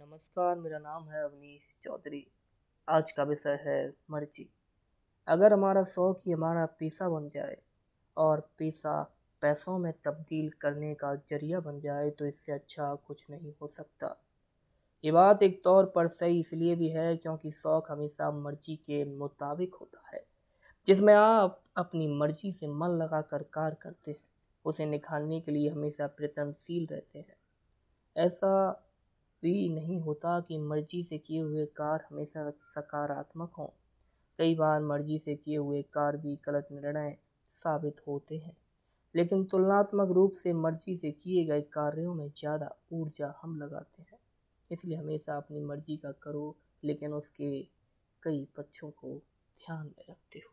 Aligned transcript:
नमस्कार, 0.00 0.58
मेरा 0.58 0.78
नाम 0.78 1.08
है 1.08 1.22
अवनीश 1.24 1.76
चौधरी। 1.84 2.26
आज 2.88 3.10
का 3.10 3.22
विषय 3.22 3.58
है 3.62 3.92
मर्ज़ी। 4.10 4.48
अगर 5.28 5.52
हमारा 5.52 5.82
शौक 5.84 6.20
ही 6.26 6.32
हमारा 6.32 6.64
पेशा 6.78 7.08
बन 7.08 7.28
जाए 7.28 7.56
और 8.16 8.40
पेशा 8.58 9.02
पैसों 9.42 9.78
में 9.78 9.92
तब्दील 10.04 10.48
करने 10.60 10.94
का 10.94 11.14
ज़रिया 11.14 11.60
बन 11.60 11.80
जाए 11.80 12.10
तो 12.10 12.26
इससे 12.26 12.52
अच्छा 12.52 12.94
कुछ 13.06 13.24
नहीं 13.30 13.52
हो 13.62 13.68
सकता। 13.68 14.16
ये 15.04 15.12
बात 15.12 15.42
एक 15.42 15.62
तौर 15.64 15.92
पर 15.94 16.08
सही 16.08 16.40
इसलिए 16.40 16.74
भी 16.74 16.88
है 16.88 17.16
क्योंकि 17.16 17.50
शौक 17.52 17.90
हमेशा 17.90 18.30
मर्ज़ी 18.30 18.76
के 18.76 19.04
मुताबिक 19.18 19.74
होता 19.74 20.08
है, 20.14 20.24
जिसमें 20.86 21.14
आप 21.14 21.62
अपनी 21.76 22.06
मर्ज़ी 22.14 22.52
से 22.52 22.68
मन 22.68 22.98
लगा 22.98 23.20
कर 23.22 23.42
कार्य 23.42 23.76
करते 23.82 24.10
हैं। 24.10 24.24
उसे 24.64 24.86
निखारने 24.86 25.40
के 25.40 25.52
लिए 25.52 25.70
हमेशा 25.70 26.06
प्रयत्नशील 26.06 26.86
रहते 26.86 27.18
हैं। 27.18 27.36
ऐसा 28.16 28.86
भी 29.42 29.68
नहीं 29.68 30.00
होता 30.00 30.40
कि 30.40 30.58
मर्ज़ी 30.58 31.02
से 31.02 31.18
किए 31.18 31.40
हुए 31.40 31.66
कार्य 31.66 32.04
हमेशा 32.10 32.50
सकारात्मक 32.50 33.52
हों। 33.58 33.68
कई 34.38 34.54
बार 34.54 34.80
मर्ज़ी 34.82 35.18
से 35.18 35.34
किए 35.34 35.56
हुए 35.56 35.82
कार्य 35.82 36.18
भी 36.18 36.38
गलत 36.46 36.68
निर्णय 36.72 37.16
साबित 37.62 37.96
होते 38.08 38.36
हैं। 38.38 38.56
लेकिन 39.14 39.44
तुलनात्मक 39.44 40.10
रूप 40.10 40.32
से 40.32 40.52
मर्ज़ी 40.52 40.96
से 40.96 41.10
किए 41.10 41.44
गए 41.44 41.60
कार्यों 41.60 42.14
में 42.14 42.28
ज़्यादा 42.28 42.76
ऊर्जा 42.92 43.34
हम 43.42 43.58
लगाते 43.62 44.02
हैं। 44.02 44.18
इसलिए 44.70 44.96
हमेशा 44.96 45.36
अपनी 45.36 45.60
मर्ज़ी 45.60 45.96
का 45.96 46.12
करो, 46.12 46.56
लेकिन 46.84 47.12
उसके 47.12 47.62
कई 48.22 48.46
पक्षों 48.56 48.90
को 48.90 49.14
ध्यान 49.60 49.86
में 49.86 50.04
रखते 50.10 50.38
हुए। 50.38 50.49